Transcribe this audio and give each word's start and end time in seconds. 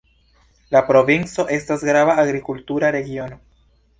La 0.75 0.79
provinco 0.87 1.45
estas 1.57 1.85
grava 1.89 2.17
agrikultura 2.23 2.93
regiono. 2.99 3.41